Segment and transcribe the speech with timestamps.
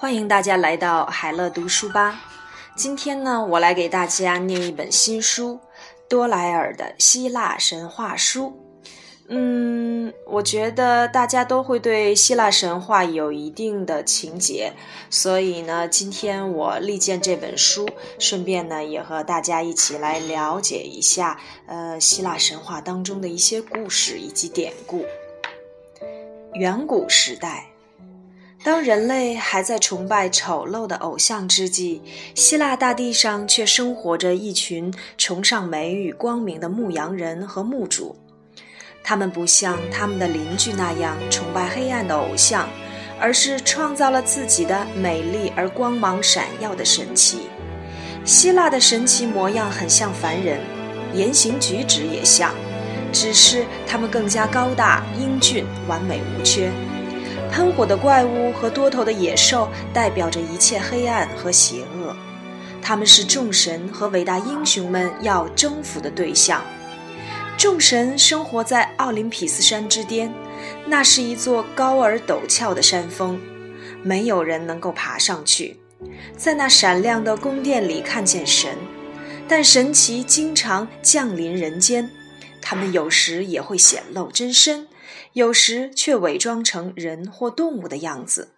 [0.00, 2.20] 欢迎大家来到海乐读书吧。
[2.76, 5.58] 今天呢，我来给大家念一本新书——
[6.08, 8.56] 多莱尔的希腊神话书。
[9.26, 14.72] 嗯，我觉得大家都会对希腊神话有一定的情结，
[15.10, 17.88] 所以呢，今天我力荐这本书，
[18.20, 25.04] 顺便呢，也和大家一起来了解一下，呃，希腊神话当中的一些故事以及典故。
[26.54, 27.72] 远古时代。
[28.68, 32.02] 当人类还在崇拜丑陋的偶像之际，
[32.34, 38.14] 希腊大地上却生活着一群崇尚美与光明的牧羊人和牧主。
[39.02, 42.68] 他们不像他们的邻居那样崇拜黑暗的偶像，
[43.18, 47.48] 而是创造了自己的美丽而光芒闪耀的神奇。
[48.26, 50.60] 希腊的神奇模样很像凡人，
[51.14, 52.54] 言行举止也像，
[53.14, 56.70] 只是他们更加高大、英俊、完美无缺。
[57.50, 62.14] 喷火的怪物和多头的野兽代表着一切黑暗和邪恶，
[62.80, 66.62] 他们是众神和伟大英雄们要征服的对象。
[67.56, 70.32] 众神生活在奥林匹斯山之巅，
[70.86, 73.40] 那是一座高而陡峭的山峰，
[74.02, 75.76] 没有人能够爬上去。
[76.36, 78.76] 在那闪亮的宫殿里看见神，
[79.48, 82.08] 但神奇经常降临人间，
[82.62, 84.87] 他们有时也会显露真身。
[85.32, 88.54] 有时却伪装成人或动物的样子。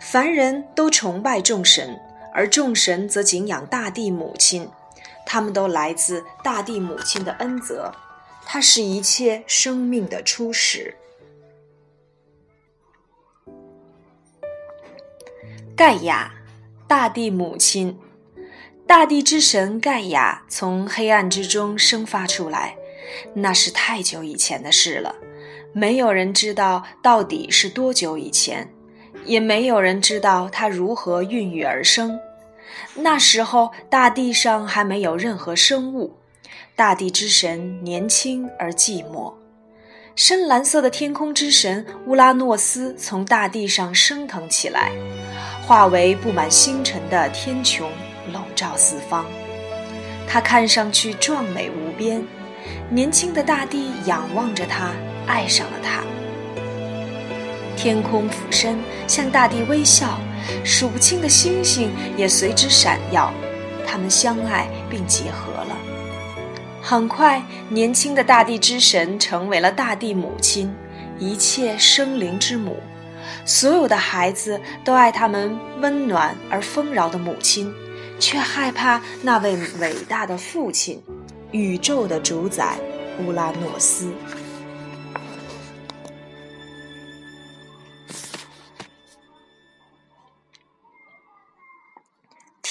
[0.00, 1.98] 凡人都崇拜众神，
[2.32, 4.68] 而众神则敬仰大地母亲。
[5.26, 7.94] 他们都来自大地母亲的恩泽，
[8.44, 10.94] 它是一切生命的初始。
[15.74, 16.34] 盖亚，
[16.86, 17.98] 大地母亲，
[18.86, 22.76] 大地之神盖亚从黑暗之中生发出来，
[23.34, 25.16] 那是太久以前的事了。
[25.76, 28.72] 没有人知道到底是多久以前，
[29.24, 32.16] 也没有人知道它如何孕育而生。
[32.94, 36.14] 那时候，大地上还没有任何生物。
[36.76, 39.34] 大地之神年轻而寂寞。
[40.14, 44.92] 深蓝色的天空之神乌拉诺斯从大地上升腾起来，
[45.66, 47.82] 化为布满星辰的天穹，
[48.32, 49.26] 笼罩四方。
[50.28, 52.24] 他看上去壮美无边。
[52.88, 54.92] 年轻的大地仰望着他。
[55.26, 56.02] 爱上了他，
[57.76, 60.18] 天空俯身向大地微笑，
[60.64, 63.32] 数不清的星星也随之闪耀，
[63.86, 65.76] 他们相爱并结合了。
[66.80, 70.74] 很快，年轻的大地之神成为了大地母亲，
[71.18, 72.76] 一切生灵之母。
[73.46, 77.72] 所有的孩子都爱他们温暖而丰饶的母亲，
[78.20, 81.02] 却害怕那位伟大的父亲——
[81.52, 82.76] 宇宙的主宰
[83.18, 84.10] 乌拉诺斯。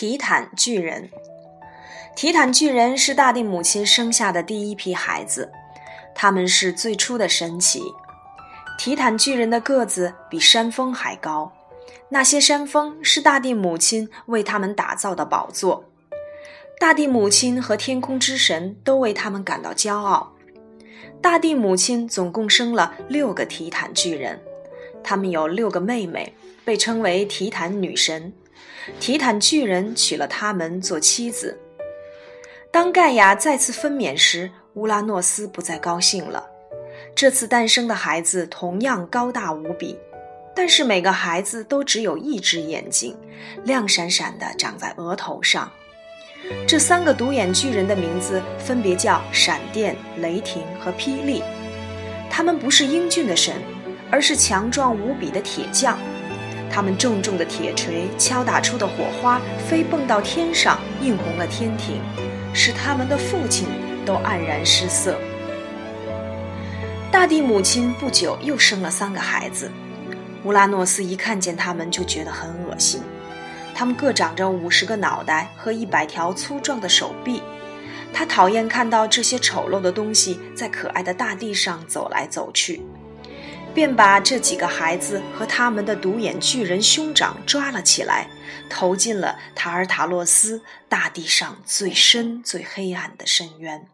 [0.03, 1.09] 提坦巨人，
[2.13, 5.49] 提坦巨人是大地母亲生下的第一批孩子，
[6.13, 7.81] 他们是最初的神奇。
[8.77, 11.53] 提坦巨人的个子比山峰还高，
[12.09, 15.85] 那些山峰是大地母亲为他们打造的宝座，
[16.81, 20.33] 大地母亲和天空之神都为他们感到骄傲。
[21.21, 24.41] 大地母亲总共生了六个提坦巨人，
[25.01, 26.33] 他们有六个妹妹，
[26.65, 28.33] 被称为提坦女神。
[28.99, 31.57] 提坦巨人娶了他们做妻子。
[32.71, 36.45] 当盖亚再次分娩时，乌拉诺斯不再高兴了。
[37.15, 39.97] 这次诞生的孩子同样高大无比，
[40.55, 43.15] 但是每个孩子都只有一只眼睛，
[43.63, 45.71] 亮闪闪的长在额头上。
[46.67, 51.41] 这三个独眼巨人的名字分别叫闪电、雷霆和霹雳。
[52.29, 53.55] 他们不是英俊的神，
[54.09, 55.97] 而是强壮无比的铁匠。
[56.73, 59.39] 他们重重的铁锤敲打出的火花
[59.69, 62.01] 飞蹦到天上，映红了天庭，
[62.51, 63.67] 使他们的父亲
[64.03, 65.15] 都黯然失色。
[67.11, 69.71] 大地母亲不久又生了三个孩子，
[70.45, 72.99] 乌拉诺斯一看见他们就觉得很恶心。
[73.75, 77.43] 他们各长着五十个脑袋和一百条粗壮的手臂，
[78.11, 82.81] 他讨厌看到这些丑陋的东西在可爱的大地上走来走去。
[83.73, 88.27] 便把这几个孩子和他们的独眼巨人兄长抓了起来，
[88.69, 93.87] 投进了塔尔塔洛斯大地上最深最黑暗的深渊。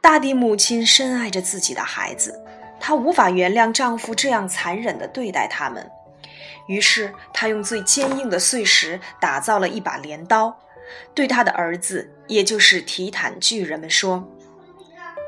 [0.00, 2.40] 大地母亲深爱着自己的孩子，
[2.78, 5.90] 她无法原谅丈夫这样残忍地对待他们，
[6.68, 10.56] 于是她用最坚硬的碎石打造了一把镰刀，
[11.12, 14.30] 对她的儿子，也就是提坦巨人们说。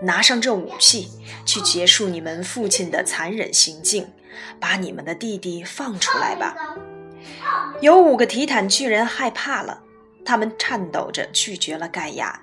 [0.02, 1.10] 拿上这武器，
[1.44, 4.10] 去结束你们父亲的残忍行径，
[4.58, 6.56] 把你们的弟弟放出来吧。
[7.80, 9.82] 有五个提坦巨人害怕了，
[10.24, 12.42] 他们颤抖着拒绝了盖亚。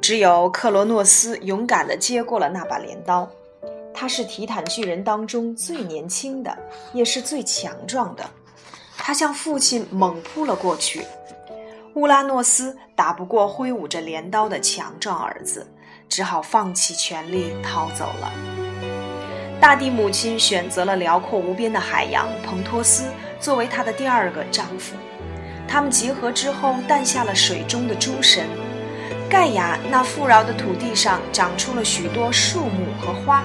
[0.00, 3.28] 只有克罗诺斯勇敢地接过了那把镰刀。
[3.92, 6.56] 他是提坦巨人当中最年轻的，
[6.92, 8.24] 也是最强壮的。
[8.96, 11.04] 他向父亲猛扑了过去。
[11.94, 15.66] 乌拉诺斯打不过挥舞着镰刀的强壮儿子，
[16.08, 18.32] 只好放弃权力逃走了。
[19.60, 23.04] 大地母亲选择了辽阔无边的海洋蓬托斯
[23.40, 24.94] 作为她的第二个丈夫。
[25.66, 28.46] 他们结合之后，诞下了水中的诸神。
[29.28, 33.44] 盖亚那富饶的土地上长出了许多树木和花，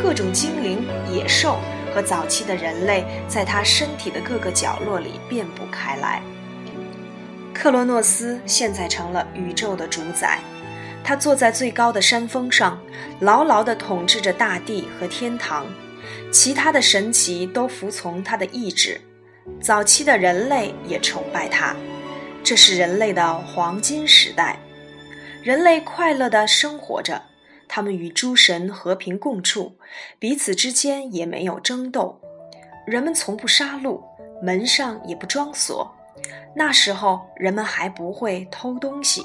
[0.00, 1.58] 各种精灵、野兽
[1.92, 6.22] 和早期的人类在他身体的各个角落里遍布开来。
[7.52, 10.38] 克罗诺斯现在成了宇宙的主宰，
[11.08, 12.78] 他坐在最高的山峰上，
[13.20, 15.64] 牢牢地统治着大地和天堂，
[16.30, 19.00] 其他的神奇都服从他的意志。
[19.58, 21.74] 早期的人类也崇拜他，
[22.44, 24.58] 这是人类的黄金时代。
[25.42, 27.22] 人类快乐地生活着，
[27.66, 29.78] 他们与诸神和平共处，
[30.18, 32.20] 彼此之间也没有争斗。
[32.86, 33.98] 人们从不杀戮，
[34.42, 35.90] 门上也不装锁。
[36.54, 39.24] 那时候人们还不会偷东西，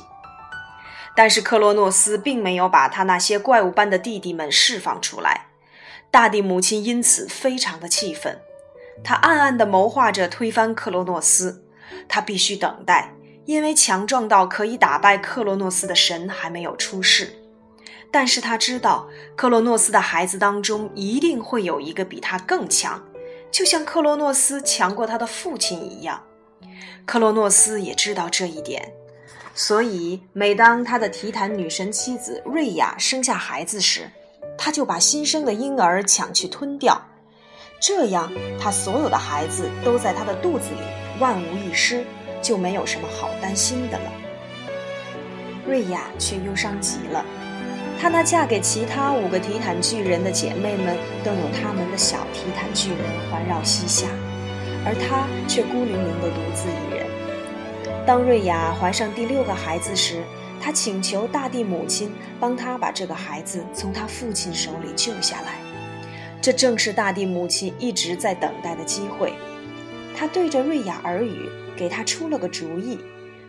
[1.16, 5.48] 但是克洛诺斯并没有把他那些怪物般的弟弟们释放出来。
[6.10, 8.40] 大地母亲因此非常的气愤，
[9.04, 11.64] 她暗暗地谋划着推翻克洛诺斯。
[12.08, 13.14] 她必须等待，
[13.46, 17.34] 因为强壮到可以打败克洛诺斯的神还没有出世。
[18.12, 23.04] 但是他知道，克洛诺斯的孩子当中一定会有一个比他更强，
[23.50, 26.22] 就像克洛诺斯强过他的父亲一样。
[27.08, 28.94] 克洛诺斯也知道这一点，
[29.56, 34.10] 所以每当他的提坦女神妻子瑞亚生下孩子时，
[34.58, 37.00] 他就把新生的婴儿抢去吞掉，
[37.80, 42.04] 这样他所有的孩子都在他的肚子里，万无一失，
[42.42, 44.12] 就没有什么好担心的了。
[45.68, 47.24] 瑞亚却忧伤极了，
[48.02, 53.00] 她那嫁给其他五个提坦巨人的姐妹们都有他们的小提坦巨人
[53.30, 54.08] 环绕膝下。
[54.86, 57.03] 而她却孤零零的独自一人。
[58.06, 60.24] 当瑞亚怀上第六个孩子时，
[60.60, 65.56] 她请求大地母亲帮她把这个孩子从她父亲手里救下来。
[66.42, 69.34] 这正是大地母亲一直在等待的机会。
[70.16, 73.00] 他对着瑞亚耳语，给她出了个主意。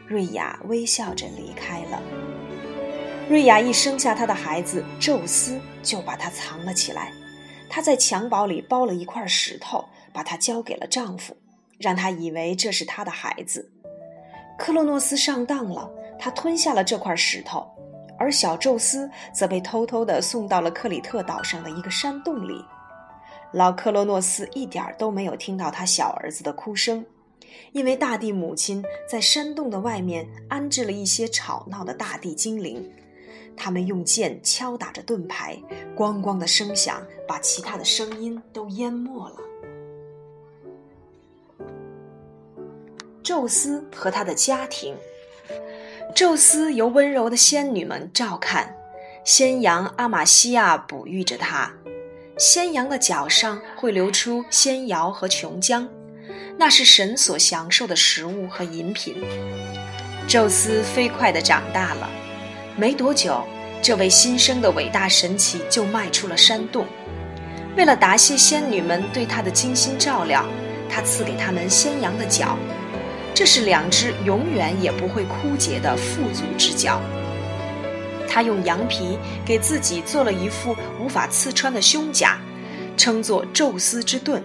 [0.06, 2.00] 瑞亚微笑着离开了。
[3.28, 7.12] 瑞亚一生下她的孩子，宙斯就把她藏了起来。
[7.68, 9.84] 她在襁褓里包了一块石头。
[10.12, 11.36] 把她交给了丈夫，
[11.76, 13.72] 让他以为这是他的孩子。
[14.58, 17.66] 克洛诺斯上当了，他吞下了这块石头，
[18.18, 22.64] 而小宙斯则被偷偷地送到了克里特岛上的一个山洞里。
[23.52, 27.04] 老克洛诺斯一点都没有听到他小儿子的哭声，
[27.72, 32.90] 因为大地母亲在山洞的外面安置了一些吵闹的大地精灵，
[33.56, 35.56] 他们用剑敲打着盾牌，
[35.96, 39.36] 咣咣的声响把其他的声音都淹没了。
[43.24, 44.94] 宙斯和他的家庭。
[46.14, 48.76] 宙斯由温柔的仙女们照看，
[49.24, 51.72] 仙羊阿玛西亚哺育着他。
[52.36, 55.88] 仙羊的脚上会流出仙瑶和琼浆，
[56.58, 59.24] 那是神所享受的食物和饮品。
[60.28, 62.10] 宙斯飞快地长大了，
[62.76, 63.42] 没多久，
[63.80, 66.84] 这位新生的伟大神奇就迈出了山洞。
[67.74, 70.44] 为了答谢仙女们对他的精心照料，
[70.90, 72.58] 他赐给他们仙羊的脚。
[73.34, 77.00] 这是两只永远也不会枯竭的富足之脚。
[78.28, 82.38] 他用羊皮给自己做了一副无法刺穿的胸甲，
[82.96, 84.42] 称作宙斯之盾。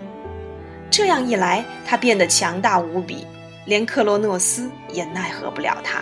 [0.92, 3.28] 这样一来，他变得强大无比，
[3.66, 6.02] 连克罗诺斯也奈何不了他。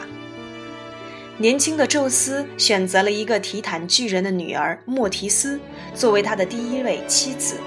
[1.37, 5.59] 年轻的宙斯选择了一个提坦巨人的女儿莫提斯
[5.93, 7.57] 作为他的第一位妻子。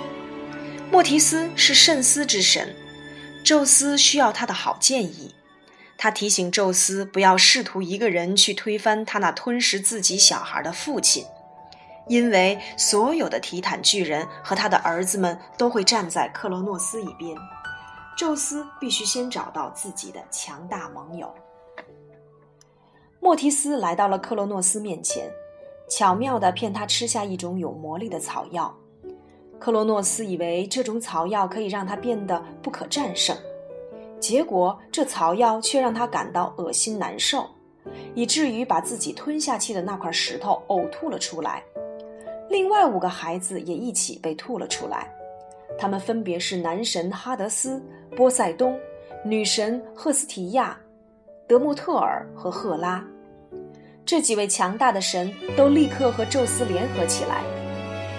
[0.91, 2.75] 莫提斯是慎思之神。
[3.43, 5.35] 宙斯需要他的好建议，
[5.99, 11.25] 他提醒宙斯不要试图一个人去推翻他那吞食自己小孩的父亲，
[12.07, 17.37] 因为所有的提坦巨人和他的儿子们都会站在克罗诺斯一边。
[18.17, 21.33] 宙斯必须先找到自己的强大盟友。
[23.19, 25.31] 莫提斯来到了克罗诺斯面前，
[25.89, 28.75] 巧妙地骗他吃下一种有魔力的草药。
[29.61, 33.37] 克罗诺斯以为这种草药可以让他变得不可战胜，
[34.19, 37.47] 结果这草药却让他感到恶心难受，
[38.15, 41.63] 以至于把自己吞下去的那块石头呕吐了出来。
[42.49, 45.07] 另外五个孩子也一起被吐了出来，
[45.79, 47.81] 他们分别是男神哈德斯、
[48.17, 48.75] 波塞冬、
[49.23, 50.77] 女神赫斯提亚、
[51.47, 53.05] 德莫特尔和赫拉。
[54.07, 57.60] 这几位强大的神都立刻和宙斯联合起来。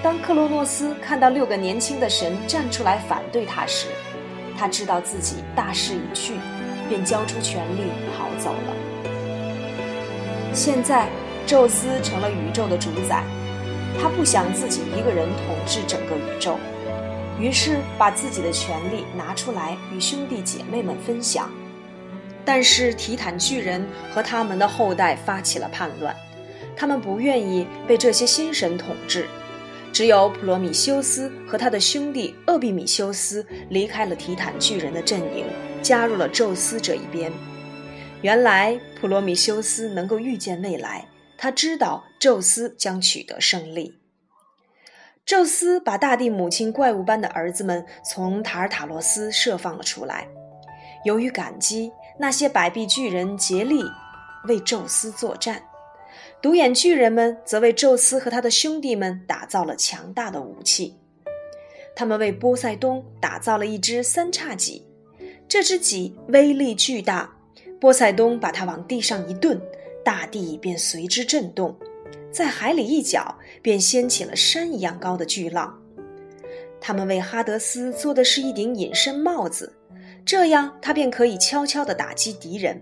[0.04, 3.86] 当克罗诺斯看到六个年轻的神站出来反对他时，
[4.58, 6.34] 他知道自己大势已去，
[6.90, 7.84] 便交出权力
[8.18, 8.76] 逃走了。
[10.54, 11.08] 现在，
[11.46, 13.24] 宙斯成了宇宙的主宰，
[14.02, 16.58] 他不想自己一个人统治整个宇宙，
[17.40, 21.48] 于是把自己的权力拿出来与兄弟姐妹们分享。
[22.44, 26.16] 但是提坦巨人和他们的后代发起了叛乱，
[26.76, 29.28] 他们不愿意被这些新神统治。
[29.94, 35.46] 只有普罗米修斯和他的兄弟厄庇米修斯离开了提坦巨人的阵营，
[35.82, 37.32] 加入了宙斯这一边。
[38.22, 41.06] 原来普罗米修斯能够预见未来，
[41.38, 44.00] 他知道宙斯将取得胜利。
[45.26, 50.28] 宙斯把大地母亲怪物般的儿子们从塔尔塔罗斯释放了出来。
[51.04, 53.84] 由于感激，那些百臂巨人竭力
[54.48, 55.64] 为宙斯作战。
[56.42, 60.98] 独眼巨人们则为宙斯和他的兄弟们打造了强大的武器。
[61.96, 64.88] 他们为波塞冬打造了一只三叉戟，
[65.48, 67.32] 这只戟威力巨大。
[67.80, 69.62] 波塞冬把它往地上一顿，
[70.04, 71.76] 大地便随之震动；
[72.32, 75.80] 在海里一搅，便掀起了山一样高的巨浪。
[76.80, 79.76] 他们为哈德斯做的是一顶隐身帽子，
[80.26, 82.82] 这样他便可以悄悄地打击敌人。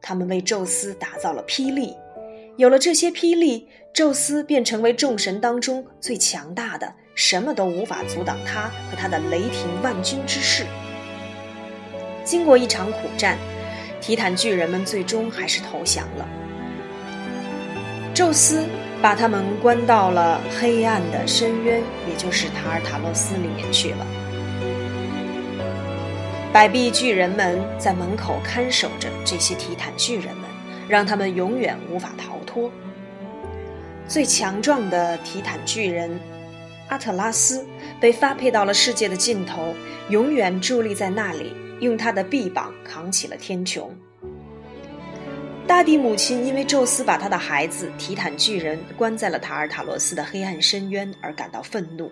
[0.00, 1.96] 他们为宙斯打造了霹雳。
[2.58, 10.66] 有了这些霹雳，宙斯便成为众神当中最强大的，什么都无法阻挡他和他的雷霆万钧之势。
[12.24, 13.38] 经过一场苦战，
[14.00, 16.28] 提坦巨人们最终还是投降了。
[18.12, 18.64] 宙斯
[19.00, 24.06] 把他们关到了黑暗的深渊，也就是塔尔塔洛斯里面去了。
[26.52, 30.48] 百臂巨人们在门口看守着这些提坦巨人们。
[30.88, 32.72] 让他们永远无法逃托。
[34.08, 36.18] 最强壮的提坦巨人
[36.88, 37.66] 阿特拉斯
[38.00, 39.74] 被发配到了世界的尽头，
[40.08, 43.88] 永远伫立在那里，用他的臂膀扛起了天穹。
[45.66, 52.10] 大地母亲因为宙斯把他的孩子提坦巨人关在了塔尔塔罗斯的黑暗深渊而感到愤怒，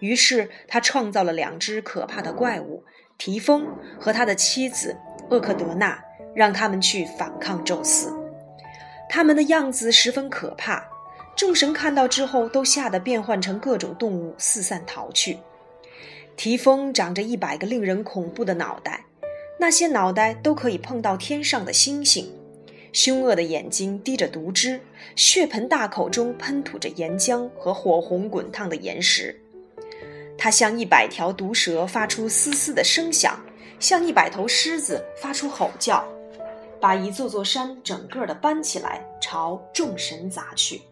[0.00, 2.84] 于是他创造了两只可怕的怪物
[3.16, 3.66] 提丰
[3.98, 4.94] 和他的妻子
[5.30, 5.98] 厄克德纳。
[6.34, 8.10] 让他们去反抗宙斯，
[9.14, 10.82] 他们的样子十分可怕，
[11.36, 15.36] 众神看到之后都吓得变换成各种动物四散逃去。
[16.34, 19.04] 提丰长着一百个令人恐怖的脑袋，
[19.60, 22.32] 那些脑袋都可以碰到天上的星星。
[22.94, 24.80] 凶恶的眼睛滴着毒汁，
[25.14, 29.38] 血盆大口中喷吐着岩浆和火红滚烫的岩石。
[30.38, 33.38] 它像一百条毒蛇发出嘶嘶的声响，
[33.78, 36.02] 像一百头狮子发出吼叫。
[36.82, 40.82] 把一座座山整个的搬起来，朝众神砸去。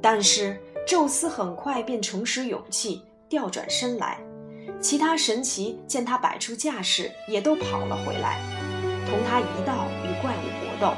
[0.00, 4.18] 但是宙斯很快便重拾勇气，调转身来。
[4.80, 8.40] 其他神奇见他摆出架势，也都跑了回来，
[9.08, 10.94] 同他一道与怪物搏斗。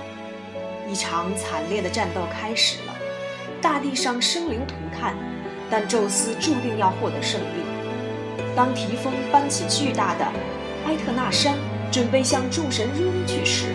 [0.91, 2.95] 一场惨烈的战斗开始了，
[3.61, 5.15] 大地上生灵涂炭，
[5.71, 7.63] 但宙斯注定要获得胜利。
[8.57, 10.25] 当提丰搬起巨大的
[10.87, 11.59] 埃特纳山。
[11.95, 13.67] 准备向众神扔去时，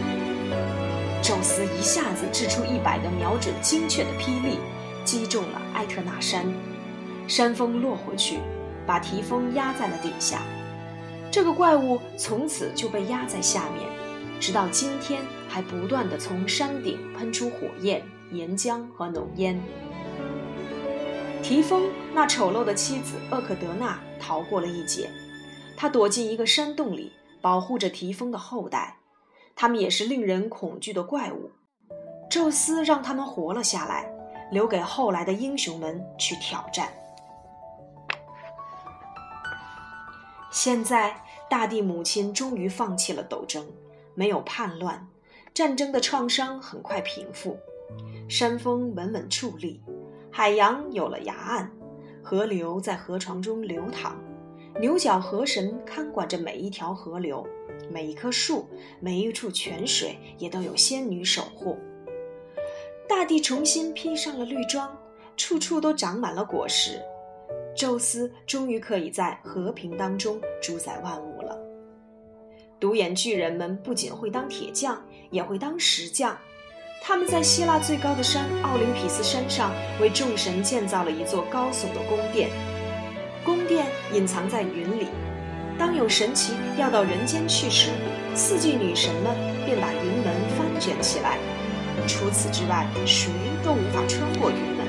[1.22, 4.60] 宙斯一下子掷出一百个瞄准精确的霹雳，
[5.06, 6.46] 击中了埃特纳山。
[7.30, 8.40] 山峰落回去，
[8.86, 10.42] 把提丰压在了底下。
[11.32, 13.88] 这个怪物从此就被压在下面，
[14.38, 19.58] 直到今天还不断的从山顶喷出火焰、岩浆和浓烟。
[21.42, 21.84] 提丰
[22.14, 25.10] 那丑陋的妻子厄克德纳逃过了一劫，
[25.78, 27.14] 她躲进一个山洞里。
[27.42, 28.98] 保护着提丰的后代，
[29.56, 31.52] 他们也是令人恐惧的怪物。
[32.30, 34.12] 宙斯让他们活了下来，
[34.52, 36.90] 留给后来的英雄们去挑战。
[40.52, 43.66] 现在，大地母亲终于放弃了斗争，
[44.14, 45.08] 没有叛乱，
[45.54, 47.58] 战争的创伤很快平复，
[48.28, 49.82] 山峰稳稳矗立，
[50.32, 51.72] 海洋有了崖岸，
[52.24, 54.16] 河流在河床中流淌。
[54.78, 57.46] 牛角河神看管着每一条河流，
[57.90, 58.68] 每一棵树，
[59.00, 61.78] 每一处泉水，也都有仙女守护。
[63.08, 64.96] 大地重新披上了绿装，
[65.36, 67.02] 处处都长满了果实。
[67.76, 71.58] 宙斯终于可以在和平当中主宰万物了。
[72.80, 76.38] 独眼巨人们不仅会当铁匠，也会当石匠。
[77.02, 79.72] 他们在希腊最高的山奥林匹斯山上，
[80.02, 82.50] 为众神建造了一座高耸的宫殿。
[83.46, 83.79] 宫殿
[84.14, 85.08] 隐藏在云里，
[85.78, 87.90] 当有神奇要到人间去时，
[88.34, 89.36] 四季女神们
[89.66, 91.38] 便把云门翻卷起来。
[92.08, 93.32] 除此之外，谁
[93.64, 94.88] 都无法穿过云门。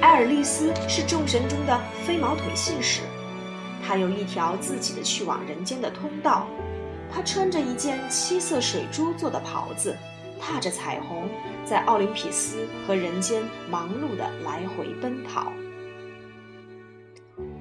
[0.00, 3.02] 埃尔利斯是众神中的飞毛腿信使，
[3.86, 6.46] 他有一条自己的去往人间的通道。
[7.14, 9.94] 他穿着一件七色水珠做的袍子，
[10.40, 11.28] 踏着彩虹，
[11.62, 15.52] 在奥林匹斯和人间忙碌地来回奔跑。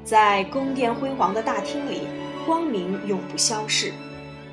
[0.03, 2.01] 在宫殿辉煌的大厅里，
[2.45, 3.93] 光明永不消逝。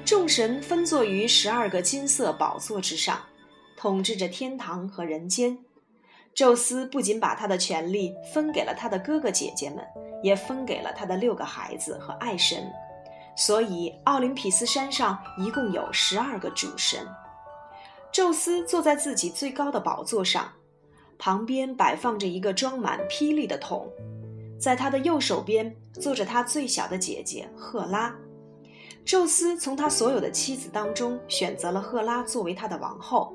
[0.04, 3.18] 众神分坐于十二个金色宝座之上，
[3.76, 5.58] 统治着天堂和人间。
[6.34, 9.84] 宙斯不仅把他的权力分给了他的哥哥姐姐们，
[10.22, 12.70] 也分给了他的六个孩子和爱神。
[13.34, 17.06] 所以，奥林匹斯山上一共有十二个主神。
[18.12, 20.52] 宙斯坐在自己最高的宝座上，
[21.18, 23.90] 旁边摆放着一个装满霹雳的桶，
[24.58, 28.14] 在他的右手边坐着他最小的姐姐赫拉。
[29.04, 33.34] 宙斯从他所有的妻子当中选择了赫拉作为他的王后。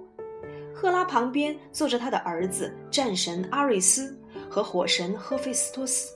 [0.75, 6.13] 赫拉旁边坐着他的儿子战神阿瑞斯和火神赫菲斯托斯。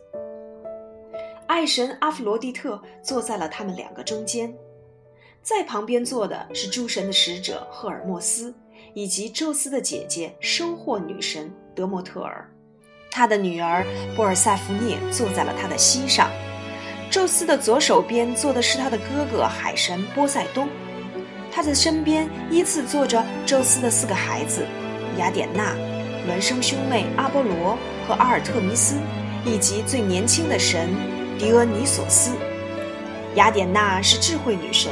[1.45, 4.53] 爱神阿弗罗狄特坐在了他们两个中间，
[5.41, 8.53] 在旁边坐的是诸神的使者赫尔墨斯，
[8.93, 12.51] 以及宙斯的姐姐收获女神德莫特尔。
[13.17, 13.83] 他的女儿
[14.15, 16.29] 波尔塞福涅坐在了他的膝上。
[17.09, 20.69] 宙斯的左手边坐的是他的哥哥海神波塞冬，
[21.51, 24.63] 他的身边依次坐着宙斯的四个孩子
[25.17, 25.75] 雅典娜、
[26.29, 27.75] 孪生兄妹阿波罗
[28.07, 28.97] 和阿尔特弥斯，
[29.43, 30.87] 以及最年轻的神。
[31.39, 32.31] 狄俄尼索斯，
[33.33, 34.91] 雅典娜是智慧女神，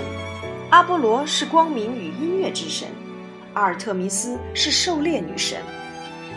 [0.72, 2.88] 阿波罗是光明与音乐之神，
[3.54, 5.60] 阿尔特弥斯是狩猎女神，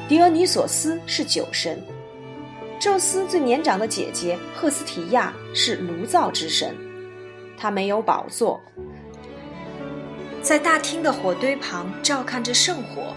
[0.08, 1.78] 狄俄尼索斯是酒神。
[2.80, 6.74] 宙斯最年长的姐姐赫斯提亚是炉灶之神，
[7.58, 8.58] 她没有宝座，
[10.40, 13.12] 在大厅的火堆旁照看着圣火，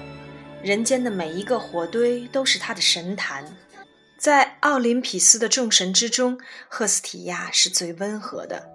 [0.62, 3.45] 人间的每一个火堆都是她的神坛。
[4.17, 8.67] 在奥林匹斯的众神之中，赫斯提亚是最温和的。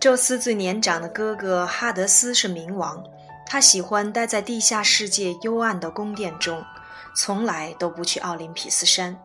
[0.00, 3.04] 宙斯最年长的哥哥哈德斯是冥王，
[3.46, 6.62] 他喜欢待在地下世界幽暗的宫殿中，
[7.16, 9.18] 从来都不去奥林匹斯山。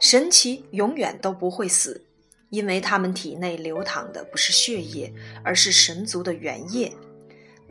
[0.00, 2.04] 神奇永远都不会死，
[2.48, 5.12] 因为他们体内流淌的不是血液，
[5.44, 6.92] 而是神族的原液。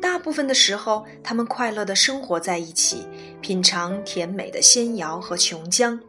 [0.01, 3.07] 大部分的时候，他们快乐地生活在一起，
[3.41, 5.99] 品尝甜美的仙瑶和琼浆。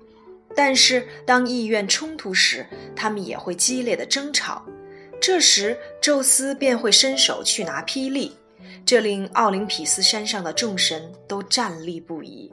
[0.56, 4.64] 但是，当意愿冲突时，他们也会激烈的争吵。
[5.20, 8.36] 这时，宙斯便会伸手去拿霹雳，
[8.86, 12.52] 这令奥林匹斯山上的众神都站立不已，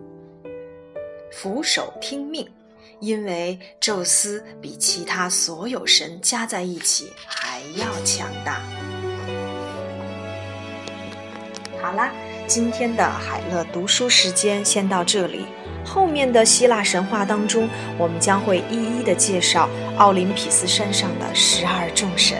[1.31, 2.45] 俯首听命，
[2.99, 8.61] 因为宙斯比其他所有神加在一起还要强大。
[11.81, 12.11] 好啦，
[12.47, 15.45] 今天的海乐读书时间先到这里。
[15.85, 17.67] 后面的希腊神话当中，
[17.97, 19.67] 我们将会一一的介绍
[19.97, 22.37] 奥林匹斯山上的十二众神，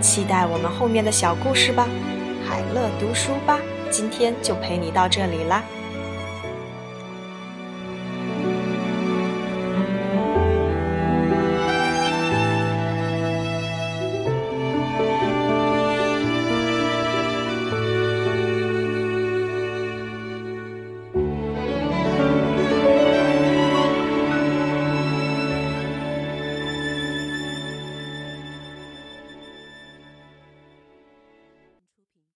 [0.00, 1.86] 期待我们后面的小故事吧。
[2.48, 5.62] 海乐读书吧，今天就陪你到这里啦。